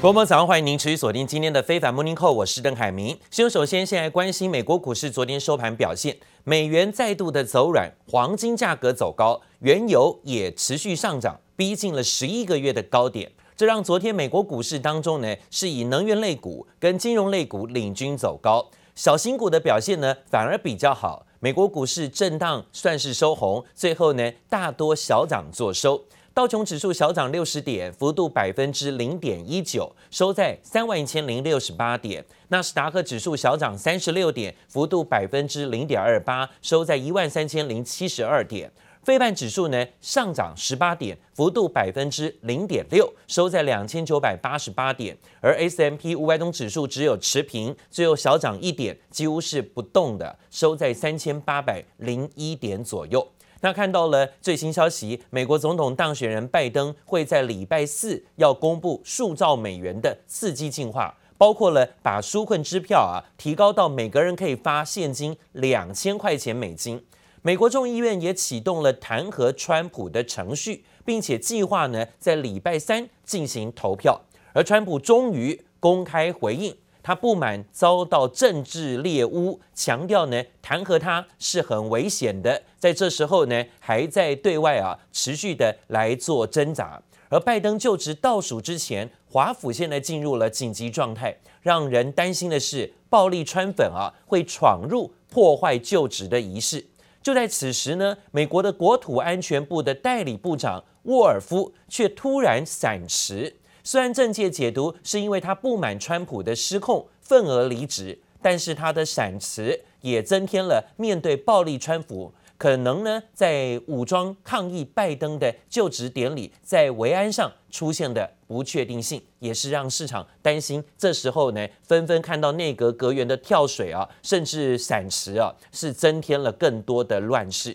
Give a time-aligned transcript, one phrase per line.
[0.00, 3.18] 各位早上欢迎您持续锁定今天的非凡 Morning Call，我是邓海明。
[3.32, 13.32] 先首先先来关心美国股市昨天收盘表现，美元再度的走软，黄金价格走高，原油也持续上涨，逼近了十一个月的高点。
[13.56, 21.26] 这让昨天美国股市当中呢，是以能源类股跟金融类股领军走高，小型股的表现呢反而比较好。
[21.40, 26.04] 美国股市震荡算是收红，最后呢大多小涨作收。
[26.38, 32.24] 道琼指数小涨六十点，幅度百分之零点一九，收在三万一千零六十八点。
[32.46, 38.70] 纳斯达克指数小涨三十六点，幅度百分之零点二八，收在一万三千零七十二点。
[39.02, 45.18] 费半指数呢上涨十八点，幅度百分之零点六，收在两千九百八十八点。
[45.40, 53.26] 而 S M P 五百种指数只有持平，最后小涨一点，几乎是不动的，收在三千八百零一点左右。
[53.60, 67.04] 那看到了最新消息，美国总统当选人拜登会在礼拜四要公布数兆美元的刺激计划，包括了把纾困支票啊提高到每个人可以发现金两千块钱美金。
[67.42, 74.20] 美国众议院也启动了弹劾川普的程序，并且计划呢在礼拜三进行投票。
[74.52, 76.76] 而川普终于公开回应。
[77.08, 82.62] 他不满遭到政治猎污，强调呢弹劾他是很危险的。
[82.78, 87.00] 在这时候呢，还在对外啊持续的来做挣扎。
[87.30, 96.84] 而拜登就职倒数之前，华府现在进入了紧急状态，让人担心的是暴力川粉啊会闯入破坏就职的仪式。
[97.22, 103.56] 就在此时呢，美国的国土安全部的代理部长沃尔夫却突然闪辞。
[103.90, 120.84] 虽然政界解读是因为他不满川普的失控，愤而离职，但是他的闪辞也增添了面对暴力川普可能呢在武装抗议拜登的就职典礼在维安上出现的不确定性，也是让市场担心。
[120.98, 127.74] 这时候呢，纷纷看到内阁阁员的跳水啊，甚至闪辞啊，是增添了更多的乱世。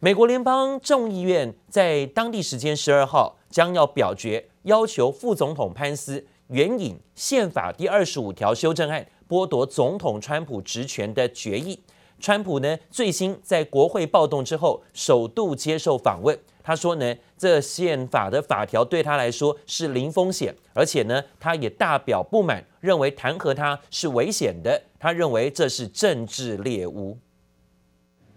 [0.00, 4.48] 美国联邦众议院在当地时间十二号将要表决。
[4.64, 11.78] 要求副总统潘斯援引宪法第二十五条修正案，剥夺总统川普职权的决议。
[12.20, 16.38] 川普呢，最新在国会暴动之后，首度接受访问。
[16.62, 24.82] 他说呢，这宪法的法条对他来说是零风险，而且呢，他也大表不满，认为弹劾他是危险的。
[24.98, 27.18] 他认为这是政治猎巫。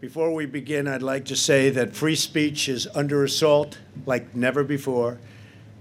[0.01, 4.63] Before we begin, I'd like to say that free speech is under assault like never
[4.63, 5.15] before.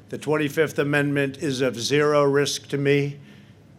[0.08, 3.18] The 25th Amendment is of zero risk to me,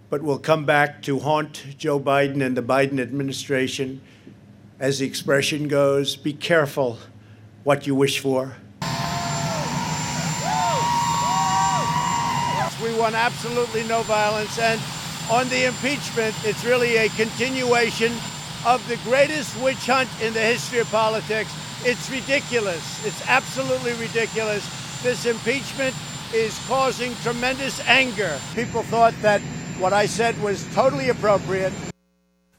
[0.09, 4.01] but will come back to haunt Joe Biden and the Biden administration.
[4.77, 6.99] As the expression goes, be careful
[7.63, 8.57] what you wish for.
[12.83, 14.59] We want absolutely no violence.
[14.59, 14.81] And
[15.31, 18.11] on the impeachment, it's really a continuation
[18.65, 21.53] of the greatest witch hunt in the history of politics.
[21.85, 23.05] It's ridiculous.
[23.05, 24.67] It's absolutely ridiculous.
[25.01, 25.95] This impeachment
[26.33, 28.37] is causing tremendous anger.
[28.53, 29.41] People thought that
[29.79, 31.71] what I said was totally appropriate.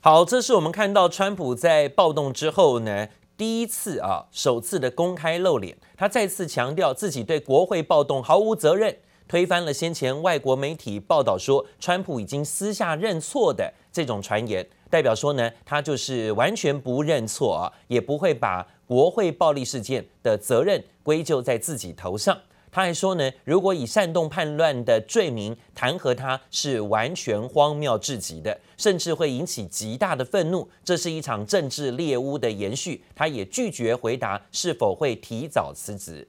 [0.00, 5.76] 好，这是我们看到川普在暴动之后呢，第一次啊，首次的公开露脸。
[5.96, 8.96] 他再次强调自己对国会暴动毫无责任，
[9.26, 22.38] 推翻了先前外国媒体报道说川普已经私下认错的这种传言，代表说呢，他就是完全不认错啊，也不会把国会暴力事件的责任归咎在自己头上。
[22.70, 30.68] 他还说呢，如果以煽动叛乱的罪名弹劾他，是完全荒谬至极的，甚至会引起极大的愤怒。
[30.84, 33.02] 这是一场政治猎巫的延续。
[33.14, 36.28] 他也拒绝回答是否会提早辞职。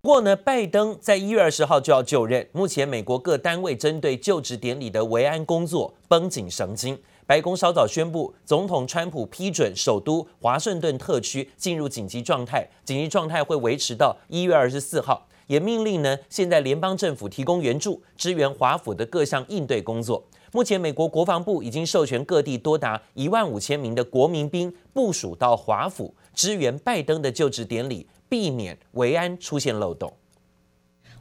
[0.00, 6.98] 不过呢，拜登在一月二十号就要就任，目前美国各单位针对就职典礼的维安工作绷紧神经。
[7.26, 15.26] 白宫稍早宣布，总统川普批准首都华盛顿特区进入紧急状态，紧急状态会维持到一月二十四号。
[15.46, 20.22] 也命令呢，现在联邦政府提供援助，支援华府的各项应对工作。
[20.52, 30.12] 目前，美国国防部已经授权各地多达一万五千名的国民兵部署到华府，支援拜登的就职典礼，避免维安出现漏洞。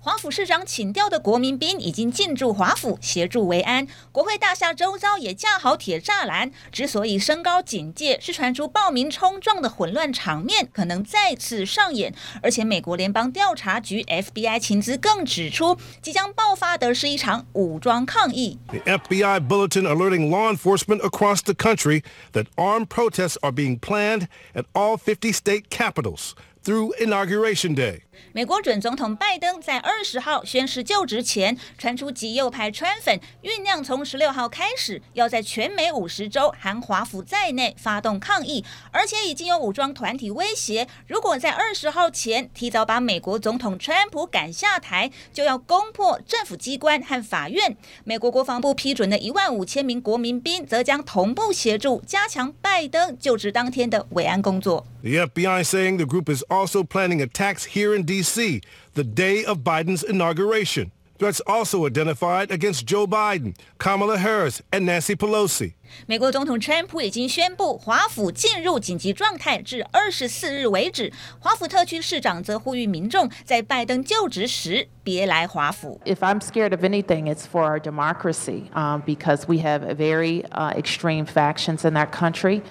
[0.06, 6.52] 华府市长请调的国民兵已经进驻华府协助维安，国会大厦周遭也架好铁栅栏。
[6.74, 12.14] 之所以升高警戒，是传出暴民冲撞的混乱场面可能再次上演。
[12.42, 18.60] 而且，美国联邦调查局 FBI 情资更指出，即将爆发的是一场武装抗议。
[18.68, 22.04] The FBI bulletin alerting law enforcement across the country
[22.34, 28.02] that armed protests are being planned at all 50 state capitals through inauguration day.
[28.31, 47.75] 美国准总统拜登在二十号宣誓就职前，传出极右派川粉酝酿从十六号开始，要在全美五十州含华府在内发动抗议，而且已经有武装团体威胁，如果在二十号前提早把美国总统川普赶下台，就要攻破政府机关和法院。
[48.04, 54.86] 美国国防部批准的一万五千名国民兵，则将同步协助加强拜登就职当天的维安工作。
[55.01, 58.61] The FBI saying the group is also planning attacks here in D.C.
[58.94, 60.91] the day of Biden's inauguration.
[61.17, 65.75] Threats also identified against Joe Biden, Kamala Harris, and Nancy Pelosi.
[66.06, 71.12] 美国总统川普已经宣布华府进入紧急状态，至二十四日为止。
[71.41, 76.00] 华府特区市长则呼吁民众在拜登就职时别来华府。
[76.05, 81.26] If I'm scared of anything, it's for our democracy, um, because we have very uh, extreme
[81.26, 82.62] factions in that country.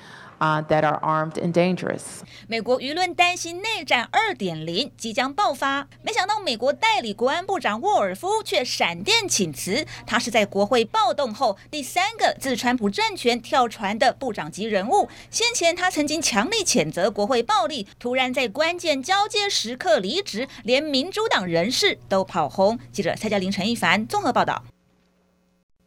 [0.43, 2.03] Uh, that are armed and dangerous.
[2.49, 9.87] 美国舆论担心内战二点零即将爆发，没想到美国代理国安部长沃尔夫却闪电请辞。
[10.05, 15.09] 他是在国会暴动后第三个自川普政权跳船的部长级人物。
[15.31, 22.77] 先前他曾经强力谴责国会暴力，突然在关键交接时刻离职，连民主党人士都跑轰。
[22.91, 24.65] 记者蔡嘉玲、陈一凡综合报道。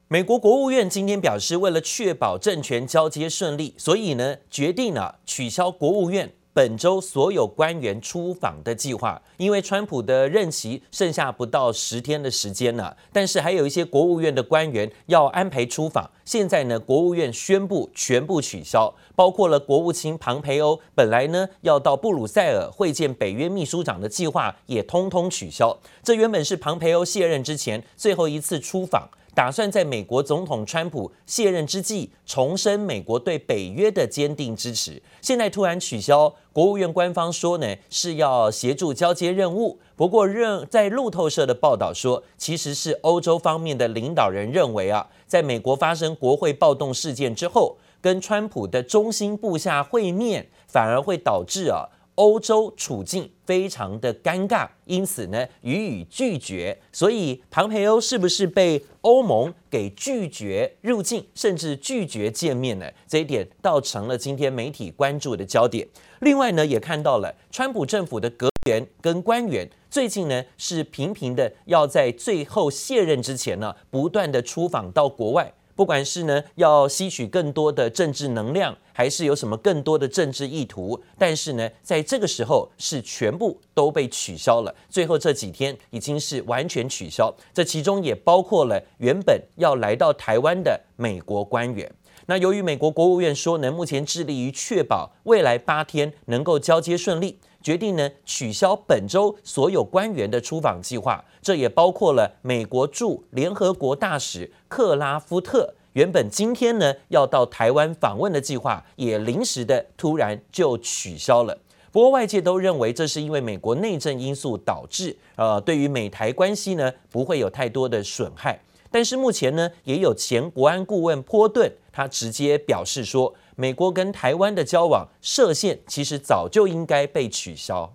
[0.07, 9.19] 美国国务院今天表示，为了确保政权交接顺利，所以呢决定了取消国务院本周所有官员出访的计划。
[9.37, 16.07] 因为川普的任期剩下不到十天的时间了，但是还有一些国务院的官员要安排出访。
[16.23, 25.75] 现在呢，国务院宣布全部取消，包括了国务卿庞培欧本来呢要到布鲁塞尔会见北约秘书长的计划也通通取消。
[26.03, 29.09] 这原本是庞培欧卸任之前最后一次出访。
[29.35, 36.33] 打算在美国总统川普卸任之际重申美国对北约的坚定支持，现在突然取消。
[36.53, 51.89] 国务院官方说呢是要协助交接任务，不过认在路透社的报道说，其实是欧洲方面的领导人认为啊，在美国发生国会暴动事件之后，跟川普的中心部下会面，反而会导致啊。
[52.15, 56.77] 欧洲处境非常的尴尬，因此呢予以拒绝。
[56.91, 62.89] 所以，庞培欧是不是被欧盟给拒绝入境，甚至拒绝见面呢？
[63.07, 65.87] 这一点倒成了今天媒体关注的焦点。
[66.21, 75.53] 另外呢，也看到了川普政府的阁员跟官员最近呢是频频的要在最后卸任之前呢，不断的出访到国外。
[75.75, 84.73] 不管是呢要吸取更多的政治能量，还是有什么更多的政治意图，但是呢，在这个时候是全部都被取消了。
[84.89, 91.91] 最后这几天已经是完全取消，这其中也包括了原本要来到台湾的美国官员。
[92.27, 97.37] 那由于美国国务院说呢，目前致力于确保未来八天能够交接顺利。
[97.65, 111.57] 决定呢取消本周所有官员的出访计划，这也包括了美国驻联合国大使克拉夫特，原本今天呢要到台湾访问的计划，也临时的突然就取消了。
[111.91, 118.59] 不过外界都认为这是因为美国内政因素导致，呃，对于美台关系呢不会有太多的损害。
[118.91, 123.33] 但是目前呢，也有前国安顾问波顿，他直接表示说。
[123.56, 127.94] 美国跟台湾的交往设限，其实早就应该被取消。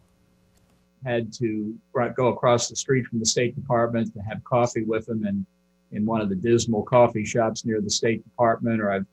[1.03, 1.77] Had to
[2.15, 5.45] go across the street from the State Department to have coffee with them in
[5.91, 9.05] in one of the dismal coffee shops near the State Department, or I've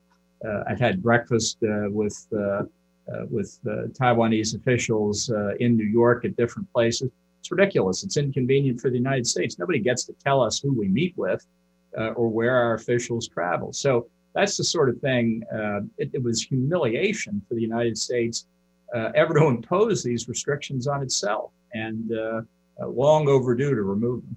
[0.43, 5.85] uh, I've had breakfast uh, with uh, uh with uh, Taiwanese officials uh, in New
[5.85, 7.11] York at different places.
[7.39, 8.03] It's ridiculous.
[8.03, 9.59] It's inconvenient for the United States.
[9.59, 11.45] Nobody gets to tell us who we meet with
[12.15, 13.73] or where our officials travel.
[13.73, 14.07] So.
[14.34, 15.42] That's the sort of thing.
[15.96, 18.44] It, was humiliation for the United States
[18.92, 22.42] ever to impose these restrictions on itself, and uh,
[22.86, 24.36] long overdue to remove them.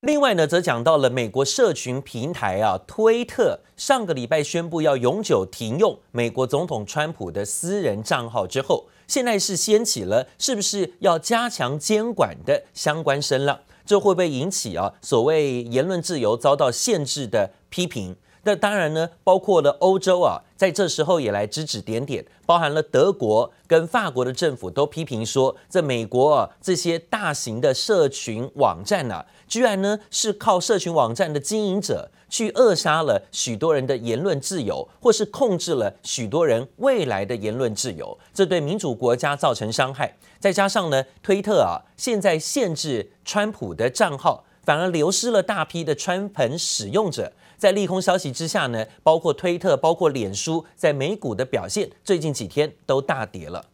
[0.00, 13.60] 另外呢，则讲到了美国社群平台啊，推特上个礼拜宣布要永久停用美国总统川普的私人账号之后，现在是掀起了是不是要加强监管的相关声浪？
[13.84, 18.16] 这会不会引起啊所谓言论自由遭到限制的批评？
[18.44, 40.16] 那当然呢，包括了欧洲啊，在这时候也来指指点点，包含了德国跟法国的政府都批评说，这美国啊这些大型的社群网站啊，居然呢是靠社群网站的经营者去扼杀了许多人的言论自由，或是控制了许多人未来的言论自由，这对民主国家造成伤害。
[40.40, 47.32] 再加上呢，推特啊现在限制川普的账号，反而流失了大批的川粉使用者。
[47.56, 53.64] 在利空消息之下呢，包括推特、包括脸书，在美股的表现，最近几天都大跌了。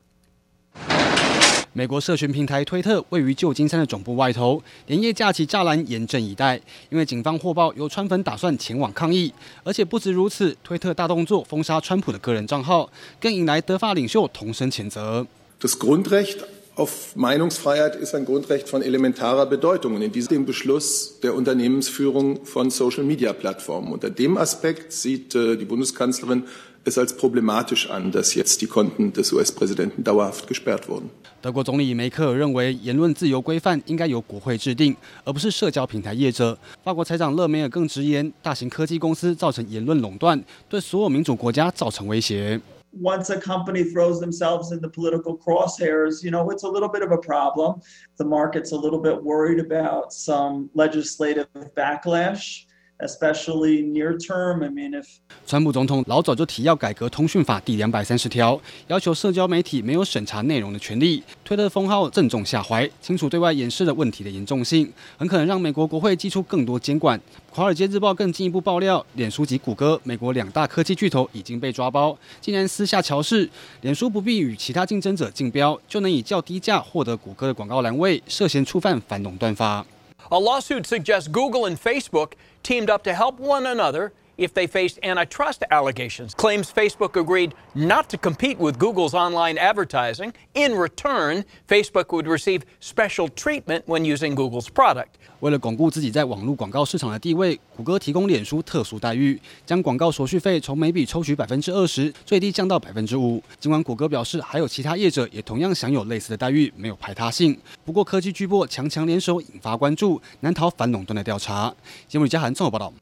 [1.73, 6.61] 美国社群平台推特位于旧金山的总部外头，连夜架起栅栏，严阵以待。
[6.91, 12.91] 因为警方获报有川粉打算前往抗议，而且不止如此，推特大动作封杀川普的个人账号，
[13.21, 15.27] 更引来德法领袖同声谴责。
[15.61, 16.39] Das Grundrecht
[16.78, 22.72] auf Meinungsfreiheit ist ein Grundrecht von elementarer Bedeutung und in diesem Beschluss der Unternehmensführung von
[22.72, 23.92] Social-Media-Plattformen.
[23.92, 26.46] Unter dem Aspekt sieht die Bundeskanzlerin
[26.86, 31.10] es als problematisch an, dass jetzt die Konten des US-Präsidenten dauerhaft gesperrt wurden.
[31.42, 36.58] 德国总理梅克尔认为，言论自由规范应该由国会制定，而不是社交平台业者。
[36.84, 42.60] 法国财长勒梅尔更直言，大型科技公司造成言论垄断，对所有民主国家造成威胁。
[42.93, 47.03] Once a company throws themselves in the political crosshairs, you know, it's a little bit
[47.03, 47.81] of a problem.
[48.17, 52.65] The market's a little bit worried about some legislative backlash.
[53.01, 55.07] Especially near term, I mean, if
[55.47, 61.23] 川普总统老早就提要改革通讯法第两百三十条，要求社交媒体没有审查内容的权利。
[61.45, 67.21] 推特封号正中下怀，清楚对外掩饰了问题的严重性，很可能让美国国会祭出更多监管。
[67.53, 73.49] 华尔街日报更进一步爆料，脸书及谷歌，美国两大科技巨头已经被抓包，竟然私下乔事，
[73.83, 79.87] 脸书不必与其他竞争者竞标，就能以较低价获得谷歌的广告栏位，涉嫌触犯反垄断法。
[80.31, 85.63] A lawsuit suggests Google and Facebook teamed up to help one another if they faced antitrust
[85.71, 86.31] allegations.
[86.37, 90.33] Claims Facebook agreed not to compete with Google's online advertising.
[90.55, 95.09] In return, Facebook would receive special treatment when using Google's product.
[95.41, 103.43] 为了巩固自己在网络广告市场的地位，谷歌提供脸书特殊待遇，将广告手续费从每笔抽取百分之二十，最低降到百分之五。
[103.61, 107.57] 尽管谷歌表示还有其他业者也同样享有类似的待遇，没有排他性。
[107.85, 111.73] 不过科技巨擘强强联手，引发关注，难逃反垄断的调查。
[112.09, 112.93] 节目李嘉涵综合报道。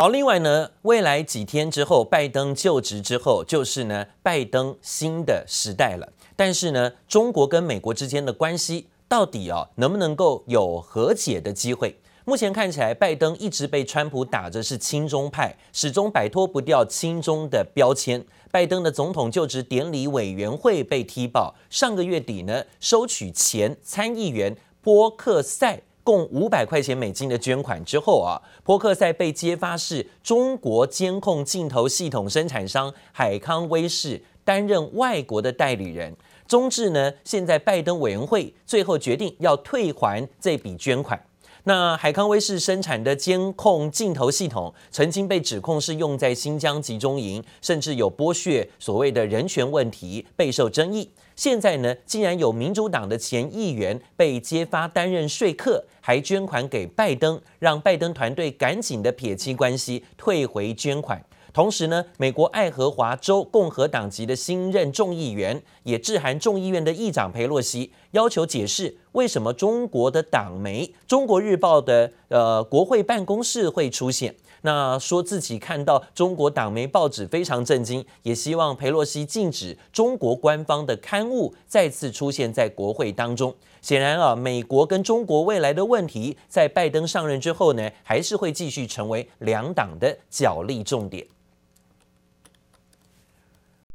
[0.00, 6.10] 好，另外呢，未来几天之后，拜登就职之后，就是呢拜登新的时代了。
[6.34, 8.86] 但是呢，中国跟美国之间的关系。
[9.06, 11.94] 到底啊，能不能够有和解的机会？
[12.24, 18.24] 目前看起来，拜登一直被川普打着是亲中派，始终摆脱不掉亲中的标签。
[18.50, 36.16] 拜登的总统就职典礼委员会被踢爆，上个月底呢，收取前参议员波克赛共五百块钱美金的捐款之后啊，波克赛被揭发是中国监控镜头系统生产商海康威视担任外国的代理人。
[36.46, 41.20] 中至呢，现在拜登委员会最后决定要退还这笔捐款。
[41.64, 51.10] 那海康威视生产的监控镜头系统曾经被指控是用在新疆集中营，甚至有剥削所谓的人权问题，备受争议。
[51.40, 61.24] 现在呢，竟然有民主党的前议员被揭发担任说客，还捐款给拜登，让拜登团队赶紧的撇清关系，退回捐款。
[61.54, 74.34] 同时呢，美国爱荷华州共和党籍的新任众议员也致函众议院的议长佩洛西，要求解释为什么中国的党媒《中国日报》的呃国会办公室会出现。
[74.62, 83.54] 那说自己看到中国党媒报纸非常震惊，也希望裴洛西禁止中国官方的刊物再次出现在国会当中。
[83.80, 91.26] 显然啊，美国跟中国未来的问题，在拜登上任之后呢，还是会继续成为两党的角力重点。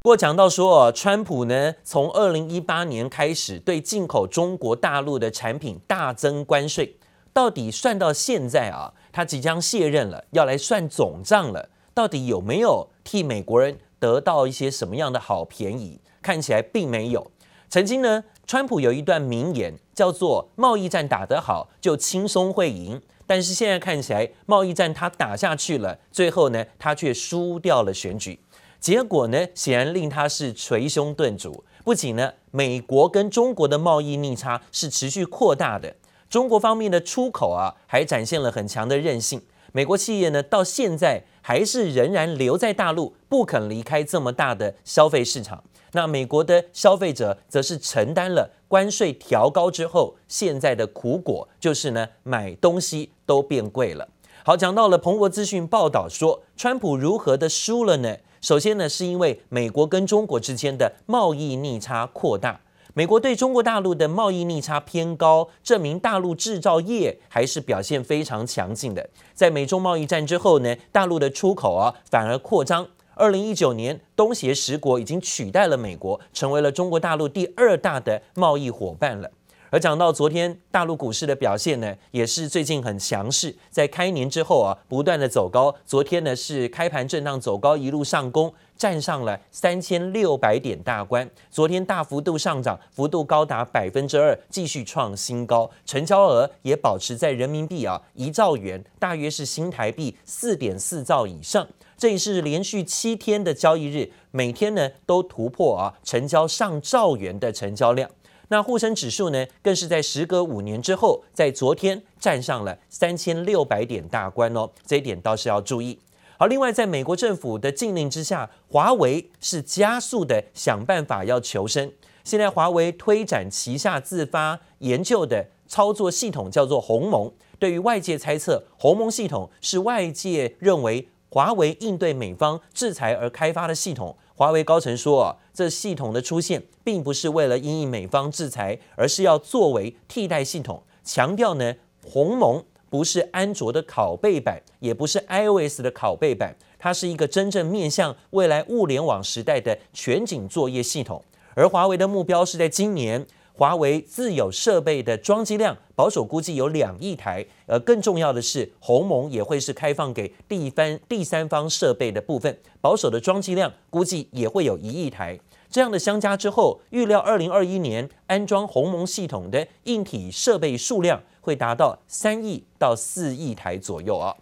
[0.05, 6.95] 不过讲到说，川普呢，从二零一八年开始对进口中国大陆的产品大增关税，
[7.33, 15.99] 到底算到现在啊，他即将卸任了，要来算总账了，到底有没有替美国人得到一些什么样的好便宜？
[16.21, 17.31] 看起来并没有。
[17.67, 28.39] 曾经呢，川普有一段名言叫做“贸易战打得好，就轻松会赢”，但是现在看起来，贸易战他打下去了，最后呢，他却输掉了选举。
[28.79, 31.63] 结果呢，显然令他是捶胸顿足。
[31.83, 35.95] 不仅呢，美国跟中国的贸易逆差是持续扩大的，
[36.29, 39.41] 中国方面的出口啊，还展现了很强的韧性。
[39.71, 45.63] 美国企业呢，到现在还是仍然留在大陆，不肯离开这么大的消费市场。
[45.91, 54.07] 那美国的消费者则是承担了关税调高之后现在的苦果，就是呢，买东西都变贵了。
[54.43, 58.17] 好，讲到了彭博资讯报道说，川普如何的输了呢？
[58.45, 62.61] 首先呢，是因为美国跟中国之间的贸易逆差扩大，
[62.93, 69.09] 美国对中国大陆的贸易逆差偏高，证明大陆制造业还是表现非常强劲的。
[69.33, 72.87] 在美中贸易战之后呢，大陆的出口啊反而扩张。
[73.15, 79.31] 二零一九年，东协十国已经取代了美国，成为了中国大陆第二大的贸易伙伴了。
[79.75, 85.75] 而讲到昨天大陆股市的表现呢，也是最近很强势，在开年之后啊，不断的走高。
[85.85, 91.29] 昨天呢是开盘震荡走高，一路上攻，站上了三千六百点大关。
[91.51, 101.67] 昨天大幅度上涨，幅度高达百分之二，继续创新高，成交额也保持在人民币啊一兆元，大约是新台币四点四兆以上。
[101.97, 108.09] 这也是连续七天的交易日，每天呢都突破啊成交上兆元的成交量。
[108.49, 115.99] 那沪深指数呢，更是在时隔五年之后，在昨天站上了三千六百点大关哦，这一点倒是要注意。
[116.37, 121.91] 好，另外在美国政府的禁令之下，华为是加速的想办法要求生。
[122.23, 127.31] 现在华为推展旗下自发研究的操作系统，叫做鸿蒙。
[127.57, 134.17] 对于外界猜测，鸿蒙系统是外界认为华为应对美方制裁而开发的系统。
[134.35, 140.83] 华为高层说啊，这系统的出现并不是为了因应美方制裁，而是要作为替代系统。
[141.03, 141.73] 强调呢，
[142.05, 151.23] 鸿蒙不是安卓的拷贝版，也不是 iOS 的拷贝版，它是一个真正面向未来物联网时代的全景作业系统。
[151.53, 153.25] 而华为的目标是在今年。
[153.57, 165.39] 华为自有设备的装机量保守估计有两亿台，而更重要的是，鸿蒙也会是开放给第三第三方设备的部分，保守的装机量估计也会有一亿台。
[165.69, 174.35] 这样的相加之后，预料二零二一年安装鸿蒙系统的硬体设备数量会达到三亿到四亿台左右啊。